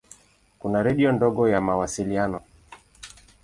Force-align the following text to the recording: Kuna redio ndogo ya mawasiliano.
Kuna 0.59 0.83
redio 0.83 1.11
ndogo 1.11 1.49
ya 1.49 1.61
mawasiliano. 1.61 2.41